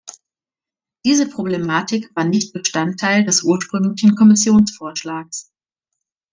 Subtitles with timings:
[1.05, 5.51] Diese Problematik war nicht Bestandteil des ursprünglichen Kommissionsvorschlags.